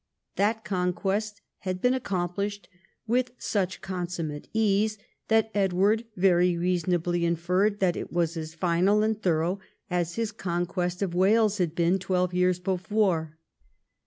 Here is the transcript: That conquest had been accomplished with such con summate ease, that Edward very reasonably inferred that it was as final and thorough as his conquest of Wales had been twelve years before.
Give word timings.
That 0.35 0.63
conquest 0.65 1.41
had 1.59 1.79
been 1.79 1.93
accomplished 1.93 2.67
with 3.05 3.29
such 3.37 3.81
con 3.81 4.07
summate 4.07 4.47
ease, 4.51 4.97
that 5.27 5.51
Edward 5.53 6.05
very 6.17 6.57
reasonably 6.57 7.23
inferred 7.23 7.79
that 7.81 7.95
it 7.95 8.11
was 8.11 8.35
as 8.35 8.55
final 8.55 9.03
and 9.03 9.21
thorough 9.21 9.59
as 9.91 10.15
his 10.15 10.31
conquest 10.31 11.03
of 11.03 11.13
Wales 11.13 11.59
had 11.59 11.75
been 11.75 11.99
twelve 11.99 12.33
years 12.33 12.57
before. 12.57 13.37